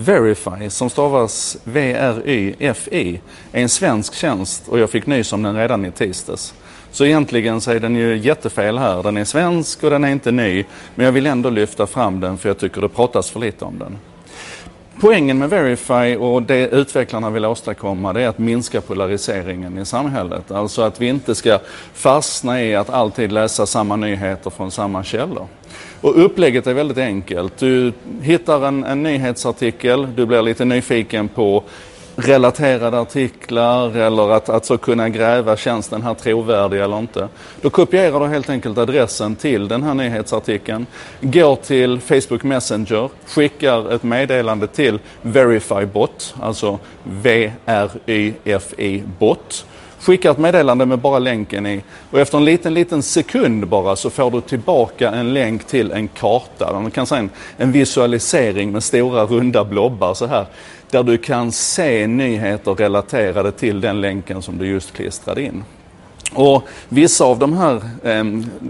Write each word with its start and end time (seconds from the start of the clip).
Verify, 0.00 0.70
som 0.70 0.90
stavas 0.90 1.56
V-R-Y-F-I, 1.64 3.20
är 3.52 3.62
en 3.62 3.68
svensk 3.68 4.14
tjänst 4.14 4.68
och 4.68 4.78
jag 4.78 4.90
fick 4.90 5.06
nys 5.06 5.32
om 5.32 5.42
den 5.42 5.56
redan 5.56 5.84
i 5.84 5.90
tisdags. 5.90 6.54
Så 6.92 7.04
egentligen 7.04 7.60
så 7.60 7.70
är 7.70 7.80
den 7.80 7.96
ju 7.96 8.16
jättefel 8.16 8.78
här. 8.78 9.02
Den 9.02 9.16
är 9.16 9.24
svensk 9.24 9.82
och 9.82 9.90
den 9.90 10.04
är 10.04 10.08
inte 10.08 10.30
ny. 10.32 10.64
Men 10.94 11.06
jag 11.06 11.12
vill 11.12 11.26
ändå 11.26 11.50
lyfta 11.50 11.86
fram 11.86 12.20
den 12.20 12.38
för 12.38 12.48
jag 12.48 12.58
tycker 12.58 12.80
det 12.80 12.88
pratas 12.88 13.30
för 13.30 13.40
lite 13.40 13.64
om 13.64 13.78
den. 13.78 13.96
Poängen 15.00 15.38
med 15.38 15.50
Verify 15.50 16.16
och 16.16 16.42
det 16.42 16.68
utvecklarna 16.68 17.30
vill 17.30 17.44
åstadkomma 17.44 18.12
det 18.12 18.22
är 18.22 18.28
att 18.28 18.38
minska 18.38 18.80
polariseringen 18.80 19.78
i 19.78 19.84
samhället. 19.84 20.50
Alltså 20.50 20.82
att 20.82 21.00
vi 21.00 21.06
inte 21.06 21.34
ska 21.34 21.58
fastna 21.92 22.62
i 22.62 22.74
att 22.74 22.90
alltid 22.90 23.32
läsa 23.32 23.66
samma 23.66 23.96
nyheter 23.96 24.50
från 24.50 24.70
samma 24.70 25.04
källor. 25.04 25.46
Och 26.00 26.24
upplägget 26.24 26.66
är 26.66 26.74
väldigt 26.74 26.98
enkelt. 26.98 27.58
Du 27.58 27.92
hittar 28.22 28.66
en, 28.66 28.84
en 28.84 29.02
nyhetsartikel, 29.02 30.08
du 30.16 30.26
blir 30.26 30.42
lite 30.42 30.64
nyfiken 30.64 31.28
på 31.28 31.64
relaterade 32.18 33.00
artiklar 33.00 33.96
eller 33.96 34.30
att, 34.30 34.48
att 34.48 34.64
så 34.64 34.78
kunna 34.78 35.08
gräva, 35.08 35.56
känns 35.56 35.88
den 35.88 36.02
här 36.02 36.14
trovärdig 36.14 36.80
eller 36.80 36.98
inte? 36.98 37.28
Då 37.60 37.70
kopierar 37.70 38.20
du 38.20 38.26
helt 38.26 38.50
enkelt 38.50 38.78
adressen 38.78 39.36
till 39.36 39.68
den 39.68 39.82
här 39.82 39.94
nyhetsartikeln, 39.94 40.86
går 41.20 41.56
till 41.56 42.00
Facebook 42.00 42.42
Messenger, 42.42 43.10
skickar 43.26 43.92
ett 43.92 44.02
meddelande 44.02 44.66
till 44.66 44.98
Verifybot, 45.22 46.34
alltså 46.40 46.78
V-R-Y-F-I 47.04 49.02
bot 49.18 49.64
skickar 50.00 50.30
ett 50.30 50.38
meddelande 50.38 50.86
med 50.86 50.98
bara 50.98 51.18
länken 51.18 51.66
i 51.66 51.82
och 52.10 52.20
efter 52.20 52.38
en 52.38 52.44
liten, 52.44 52.74
liten 52.74 53.02
sekund 53.02 53.68
bara 53.68 53.96
så 53.96 54.10
får 54.10 54.30
du 54.30 54.40
tillbaka 54.40 55.10
en 55.10 55.34
länk 55.34 55.64
till 55.64 55.92
en 55.92 56.08
karta. 56.08 56.80
Man 56.80 56.90
kan 56.90 57.06
säga 57.06 57.20
en, 57.20 57.30
en 57.56 57.72
visualisering 57.72 58.72
med 58.72 58.82
stora 58.82 59.24
runda 59.24 59.64
blobbar 59.64 60.14
så 60.14 60.26
här 60.26 60.46
där 60.90 61.02
du 61.02 61.18
kan 61.18 61.52
se 61.52 62.06
nyheter 62.06 62.74
relaterade 62.74 63.52
till 63.52 63.80
den 63.80 64.00
länken 64.00 64.42
som 64.42 64.58
du 64.58 64.66
just 64.66 64.92
klistrade 64.92 65.42
in. 65.42 65.64
Och 66.34 66.68
vissa 66.88 67.24
av 67.24 67.38
de 67.38 67.52
här 67.52 67.80
eh, 68.02 68.24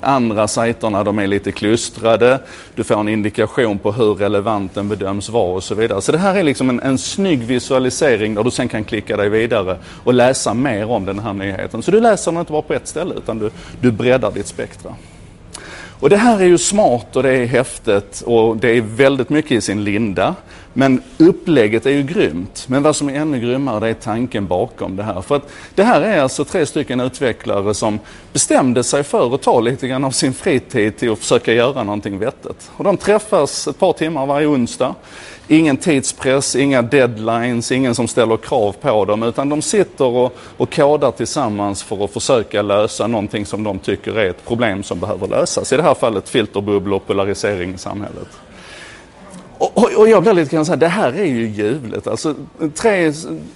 andra 0.00 0.48
sajterna 0.48 1.04
de 1.04 1.18
är 1.18 1.26
lite 1.26 1.52
klustrade. 1.52 2.40
Du 2.74 2.84
får 2.84 3.00
en 3.00 3.08
indikation 3.08 3.78
på 3.78 3.92
hur 3.92 4.14
relevant 4.14 4.74
den 4.74 4.88
bedöms 4.88 5.28
vara 5.28 5.54
och 5.54 5.64
så 5.64 5.74
vidare. 5.74 6.02
Så 6.02 6.12
det 6.12 6.18
här 6.18 6.34
är 6.34 6.42
liksom 6.42 6.70
en, 6.70 6.80
en 6.80 6.98
snygg 6.98 7.44
visualisering 7.44 8.34
där 8.34 8.44
du 8.44 8.50
sen 8.50 8.68
kan 8.68 8.84
klicka 8.84 9.16
dig 9.16 9.28
vidare 9.28 9.78
och 10.04 10.14
läsa 10.14 10.54
mer 10.54 10.90
om 10.90 11.04
den 11.04 11.18
här 11.18 11.32
nyheten. 11.32 11.82
Så 11.82 11.90
du 11.90 12.00
läser 12.00 12.32
den 12.32 12.40
inte 12.40 12.52
bara 12.52 12.62
på 12.62 12.74
ett 12.74 12.88
ställe 12.88 13.14
utan 13.14 13.38
du, 13.38 13.50
du 13.80 13.92
breddar 13.92 14.30
ditt 14.30 14.46
spektra. 14.46 14.94
Och 16.00 16.10
det 16.10 16.16
här 16.16 16.40
är 16.40 16.44
ju 16.44 16.58
smart 16.58 17.16
och 17.16 17.22
det 17.22 17.30
är 17.30 17.46
häftigt 17.46 18.22
och 18.26 18.56
det 18.56 18.68
är 18.68 18.80
väldigt 18.80 19.30
mycket 19.30 19.52
i 19.52 19.60
sin 19.60 19.84
linda. 19.84 20.34
Men 20.72 21.02
upplägget 21.18 21.86
är 21.86 21.90
ju 21.90 22.02
grymt. 22.02 22.64
Men 22.68 22.82
vad 22.82 22.96
som 22.96 23.08
är 23.08 23.14
ännu 23.14 23.40
grymmare 23.40 23.80
det 23.80 23.88
är 23.88 23.94
tanken 23.94 24.46
bakom 24.46 24.96
det 24.96 25.02
här. 25.02 25.20
För 25.20 25.36
att 25.36 25.48
det 25.74 25.84
här 25.84 26.00
är 26.00 26.20
alltså 26.20 26.44
tre 26.44 26.66
stycken 26.66 27.00
utvecklare 27.00 27.74
som 27.74 27.98
bestämde 28.32 28.84
sig 28.84 29.02
för 29.02 29.34
att 29.34 29.42
ta 29.42 29.60
lite 29.60 29.88
grann 29.88 30.04
av 30.04 30.10
sin 30.10 30.32
fritid 30.32 30.96
till 30.96 31.12
att 31.12 31.18
försöka 31.18 31.52
göra 31.52 31.82
någonting 31.82 32.18
vettigt. 32.18 32.70
Och 32.76 32.84
de 32.84 32.96
träffas 32.96 33.68
ett 33.68 33.78
par 33.78 33.92
timmar 33.92 34.26
varje 34.26 34.46
onsdag. 34.46 34.94
Ingen 35.48 35.76
tidspress, 35.76 36.56
inga 36.56 36.82
deadlines, 36.82 37.72
ingen 37.72 37.94
som 37.94 38.08
ställer 38.08 38.36
krav 38.36 38.72
på 38.72 39.04
dem 39.04 39.22
utan 39.22 39.48
de 39.48 39.62
sitter 39.62 40.04
och, 40.04 40.36
och 40.56 40.74
kodar 40.74 41.10
tillsammans 41.10 41.82
för 41.82 42.04
att 42.04 42.10
försöka 42.10 42.62
lösa 42.62 43.06
någonting 43.06 43.46
som 43.46 43.64
de 43.64 43.78
tycker 43.78 44.18
är 44.18 44.30
ett 44.30 44.44
problem 44.44 44.82
som 44.82 45.00
behöver 45.00 45.26
lösas. 45.26 45.72
I 45.72 45.76
det 45.76 45.82
här 45.82 45.94
fallet 45.94 46.28
filterbubblor 46.28 46.96
och 46.96 47.06
polarisering 47.06 47.74
i 47.74 47.78
samhället. 47.78 48.28
Och, 49.58 49.98
och, 49.98 50.08
jag 50.08 50.22
blir 50.22 50.32
lite 50.32 50.56
grann 50.56 50.64
så 50.64 50.72
här, 50.72 50.76
det 50.76 50.88
här 50.88 51.12
är 51.12 51.24
ju 51.24 51.48
ljuvligt. 51.48 52.06
Alltså, 52.06 52.34
tre, 52.74 53.12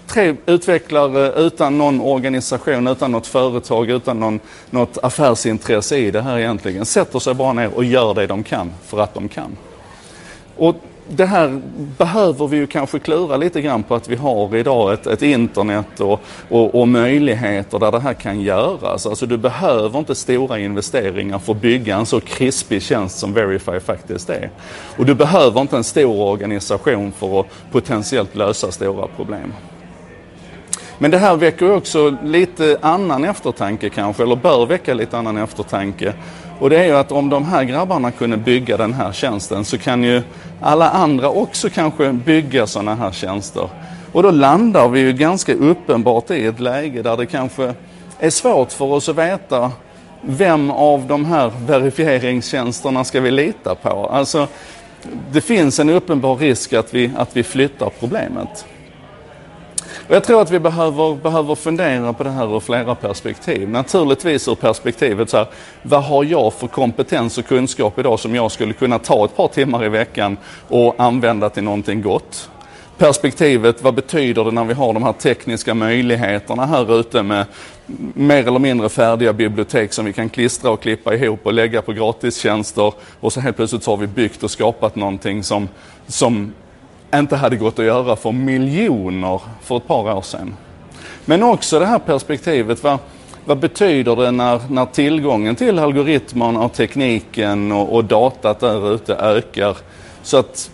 tre 0.07 0.37
utvecklare 0.47 1.33
utan 1.33 1.79
någon 1.79 2.01
organisation, 2.01 2.87
utan 2.87 3.13
något 3.13 3.27
företag, 3.27 3.91
utan 3.91 4.21
någon, 4.21 4.41
något 4.71 4.99
affärsintresse 5.03 5.97
i 5.97 6.11
det 6.11 6.23
här 6.23 6.39
egentligen. 6.39 6.85
Sätter 6.85 7.19
sig 7.19 7.35
bara 7.35 7.53
ner 7.53 7.75
och 7.75 7.85
gör 7.85 8.15
det 8.15 8.27
de 8.27 8.43
kan 8.43 8.73
för 8.87 9.01
att 9.01 9.15
de 9.15 9.29
kan. 9.29 9.57
Och 10.57 10.75
det 11.09 11.25
här 11.25 11.61
behöver 11.99 12.47
vi 12.47 12.57
ju 12.57 12.67
kanske 12.67 12.99
klura 12.99 13.37
lite 13.37 13.61
grann 13.61 13.83
på 13.83 13.95
att 13.95 14.09
vi 14.09 14.17
har 14.17 14.57
idag 14.57 14.93
ett, 14.93 15.07
ett 15.07 15.23
internet 15.23 16.01
och, 16.01 16.21
och, 16.49 16.81
och, 16.81 16.89
möjligheter 16.89 17.79
där 17.79 17.93
det 17.93 18.01
här 18.01 18.15
kan 18.15 18.41
göras. 18.41 19.07
Alltså 19.07 19.27
du 19.27 19.37
behöver 19.37 19.99
inte 19.99 20.15
stora 20.15 20.59
investeringar 20.59 21.39
för 21.39 21.53
att 21.53 21.61
bygga 21.61 21.97
en 21.97 22.07
så 22.07 22.21
krispig 22.21 22.83
tjänst 22.83 23.19
som 23.19 23.33
Verify 23.33 23.81
faktiskt 23.81 24.31
är. 24.31 24.51
Och 24.97 25.07
du 25.07 25.15
behöver 25.15 25.61
inte 25.61 25.77
en 25.77 25.85
stor 25.85 26.21
organisation 26.21 27.13
för 27.13 27.41
att 27.41 27.47
potentiellt 27.73 28.35
lösa 28.35 28.71
stora 28.71 29.07
problem. 29.17 29.53
Men 30.99 31.11
det 31.11 31.19
här 31.19 31.37
väcker 31.37 31.75
också 31.75 32.17
lite 32.25 32.79
annan 32.81 33.25
eftertanke 33.25 33.89
kanske, 33.89 34.23
eller 34.23 34.37
bör 34.37 34.67
väcka 34.67 34.95
lite 34.95 35.19
annan 35.19 35.37
eftertanke. 35.37 36.13
Och 36.61 36.71
det 36.71 36.79
är 36.79 36.85
ju 36.85 36.97
att 36.97 37.13
om 37.13 37.29
de 37.29 37.45
här 37.45 37.65
grabbarna 37.65 38.11
kunde 38.11 38.37
bygga 38.37 38.77
den 38.77 38.93
här 38.93 39.13
tjänsten 39.13 39.65
så 39.65 39.79
kan 39.79 40.03
ju 40.03 40.23
alla 40.61 40.91
andra 40.91 41.31
också 41.31 41.71
kanske 41.71 42.13
bygga 42.13 42.67
sådana 42.67 42.95
här 42.95 43.11
tjänster. 43.11 43.69
Och 44.13 44.23
då 44.23 44.31
landar 44.31 44.89
vi 44.89 45.01
ju 45.01 45.13
ganska 45.13 45.55
uppenbart 45.55 46.31
i 46.31 46.47
ett 46.47 46.61
läge 46.61 47.03
där 47.03 47.17
det 47.17 47.27
kanske 47.27 47.75
är 48.19 48.31
svårt 48.31 48.73
för 48.73 48.85
oss 48.85 49.09
att 49.09 49.17
veta 49.17 49.73
vem 50.21 50.71
av 50.71 51.07
de 51.07 51.25
här 51.25 51.53
verifieringstjänsterna 51.67 53.05
ska 53.05 53.21
vi 53.21 53.31
lita 53.31 53.75
på? 53.75 54.09
Alltså, 54.13 54.47
det 55.33 55.41
finns 55.41 55.79
en 55.79 55.91
uppenbar 55.91 56.37
risk 56.37 56.73
att 56.73 56.95
vi, 56.95 57.11
att 57.17 57.37
vi 57.37 57.43
flyttar 57.43 57.91
problemet. 58.01 58.65
Och 60.09 60.15
jag 60.15 60.25
tror 60.25 60.43
att 60.43 60.51
vi 60.51 60.59
behöver, 60.59 61.15
behöver 61.15 61.55
fundera 61.55 62.13
på 62.13 62.25
det 62.25 62.31
här 62.31 62.57
ur 62.57 62.61
flera 62.61 62.95
perspektiv. 62.95 63.69
Naturligtvis 63.69 64.49
ur 64.49 64.55
perspektivet 64.55 65.31
så 65.31 65.37
här, 65.37 65.47
vad 65.83 66.05
har 66.05 66.25
jag 66.25 66.55
för 66.55 66.67
kompetens 66.67 67.39
och 67.39 67.47
kunskap 67.47 67.99
idag 67.99 68.21
som 68.21 68.35
jag 68.35 68.51
skulle 68.51 68.73
kunna 68.73 68.99
ta 68.99 69.25
ett 69.25 69.37
par 69.37 69.49
timmar 69.49 69.85
i 69.85 69.89
veckan 69.89 70.37
och 70.69 70.95
använda 70.99 71.51
till 71.51 71.63
någonting 71.63 72.03
gott? 72.03 72.51
Perspektivet, 72.99 73.83
vad 73.83 73.95
betyder 73.95 74.45
det 74.45 74.51
när 74.51 74.65
vi 74.65 74.75
har 74.75 74.93
de 74.93 75.03
här 75.03 75.13
tekniska 75.13 75.75
möjligheterna 75.75 76.67
här 76.67 77.01
ute 77.01 77.23
med 77.23 77.47
mer 78.15 78.49
eller 78.49 78.59
mindre 78.59 78.89
färdiga 78.89 79.33
bibliotek 79.33 79.93
som 79.93 80.05
vi 80.05 80.13
kan 80.13 80.29
klistra 80.29 80.71
och 80.71 80.83
klippa 80.83 81.15
ihop 81.15 81.41
och 81.43 81.53
lägga 81.53 81.83
på 81.83 81.93
gratistjänster 81.93 82.93
och 83.21 83.33
så 83.33 83.41
helt 83.41 83.57
plötsligt 83.57 83.83
så 83.83 83.91
har 83.91 83.97
vi 83.97 84.07
byggt 84.07 84.43
och 84.43 84.51
skapat 84.51 84.97
någonting 84.97 85.43
som, 85.43 85.69
som 86.07 86.53
inte 87.15 87.37
hade 87.37 87.57
gått 87.57 87.79
att 87.79 87.85
göra 87.85 88.17
för 88.17 88.33
miljoner 88.33 89.41
för 89.63 89.77
ett 89.77 89.87
par 89.87 90.17
år 90.17 90.23
sedan. 90.23 90.55
Men 91.25 91.43
också 91.43 91.79
det 91.79 91.87
här 91.87 91.99
perspektivet, 91.99 92.83
vad, 92.83 92.99
vad 93.45 93.59
betyder 93.59 94.17
det 94.17 94.31
när, 94.31 94.61
när 94.71 94.87
tillgången 94.87 95.57
till 95.57 95.79
algoritmerna 95.79 96.61
och 96.61 96.73
tekniken 96.73 97.73
och, 97.73 97.95
och 97.95 98.05
datat 98.05 98.61
där 98.61 98.95
ute 98.95 99.15
ökar? 99.15 99.77
Så 100.23 100.37
att, 100.37 100.71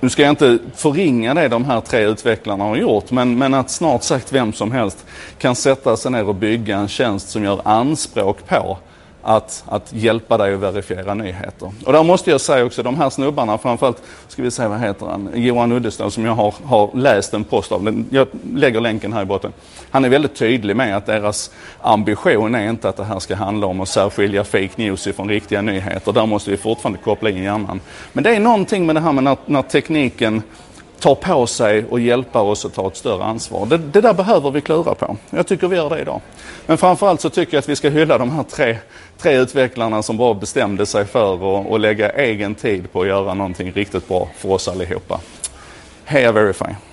nu 0.00 0.08
ska 0.10 0.22
jag 0.22 0.32
inte 0.32 0.58
förringa 0.74 1.34
det 1.34 1.48
de 1.48 1.64
här 1.64 1.80
tre 1.80 2.04
utvecklarna 2.04 2.64
har 2.64 2.76
gjort, 2.76 3.10
men, 3.10 3.38
men 3.38 3.54
att 3.54 3.70
snart 3.70 4.02
sagt 4.02 4.32
vem 4.32 4.52
som 4.52 4.72
helst 4.72 5.06
kan 5.38 5.54
sätta 5.54 5.96
sig 5.96 6.10
ner 6.12 6.28
och 6.28 6.34
bygga 6.34 6.76
en 6.76 6.88
tjänst 6.88 7.28
som 7.28 7.44
gör 7.44 7.60
anspråk 7.64 8.46
på 8.46 8.78
att, 9.22 9.64
att 9.66 9.92
hjälpa 9.92 10.38
dig 10.38 10.54
att 10.54 10.60
verifiera 10.60 11.14
nyheter. 11.14 11.72
Och 11.86 11.92
där 11.92 12.02
måste 12.02 12.30
jag 12.30 12.40
säga 12.40 12.64
också, 12.64 12.82
de 12.82 12.96
här 12.96 13.10
snubbarna, 13.10 13.58
framförallt, 13.58 14.02
ska 14.28 14.42
vi 14.42 14.50
säga 14.50 14.68
vad 14.68 14.80
heter 14.80 15.06
han, 15.06 15.30
Johan 15.34 15.72
Uddestad 15.72 16.12
som 16.12 16.24
jag 16.24 16.34
har, 16.34 16.54
har 16.64 16.90
läst 16.94 17.34
en 17.34 17.44
post 17.44 17.72
av, 17.72 18.04
jag 18.10 18.28
lägger 18.54 18.80
länken 18.80 19.12
här 19.12 19.22
i 19.22 19.24
botten. 19.24 19.52
Han 19.90 20.04
är 20.04 20.08
väldigt 20.08 20.34
tydlig 20.34 20.76
med 20.76 20.96
att 20.96 21.06
deras 21.06 21.50
ambition 21.80 22.54
är 22.54 22.70
inte 22.70 22.88
att 22.88 22.96
det 22.96 23.04
här 23.04 23.18
ska 23.18 23.34
handla 23.34 23.66
om 23.66 23.80
att 23.80 23.88
särskilja 23.88 24.44
fake 24.44 24.70
news 24.76 25.06
ifrån 25.06 25.28
riktiga 25.28 25.62
nyheter. 25.62 26.12
Där 26.12 26.26
måste 26.26 26.50
vi 26.50 26.56
fortfarande 26.56 26.98
koppla 26.98 27.30
in 27.30 27.42
hjärnan. 27.42 27.80
Men 28.12 28.24
det 28.24 28.36
är 28.36 28.40
någonting 28.40 28.86
med 28.86 28.96
det 28.96 29.00
här 29.00 29.12
med 29.12 29.24
när, 29.24 29.36
när 29.46 29.62
tekniken 29.62 30.42
tar 31.00 31.14
på 31.14 31.46
sig 31.46 31.84
och 31.90 32.00
hjälpa 32.00 32.40
oss 32.40 32.64
att 32.64 32.74
ta 32.74 32.86
ett 32.86 32.96
större 32.96 33.24
ansvar. 33.24 33.66
Det, 33.66 33.78
det, 33.78 34.00
där 34.00 34.14
behöver 34.14 34.50
vi 34.50 34.60
klura 34.60 34.94
på. 34.94 35.16
Jag 35.30 35.46
tycker 35.46 35.68
vi 35.68 35.76
gör 35.76 35.90
det 35.90 36.00
idag. 36.00 36.20
Men 36.66 36.78
framförallt 36.78 37.20
så 37.20 37.30
tycker 37.30 37.54
jag 37.54 37.58
att 37.58 37.68
vi 37.68 37.76
ska 37.76 37.88
hylla 37.88 38.18
de 38.18 38.30
här 38.30 38.42
tre, 38.42 38.78
tre 39.18 39.36
utvecklarna 39.36 40.02
som 40.02 40.16
bara 40.16 40.34
bestämde 40.34 40.86
sig 40.86 41.04
för 41.04 41.34
att, 41.34 41.72
att 41.72 41.80
lägga 41.80 42.10
egen 42.10 42.54
tid 42.54 42.92
på 42.92 43.00
att 43.00 43.08
göra 43.08 43.34
någonting 43.34 43.72
riktigt 43.72 44.08
bra 44.08 44.28
för 44.36 44.50
oss 44.50 44.68
allihopa. 44.68 45.20
Heja 46.04 46.32
Verify! 46.32 46.87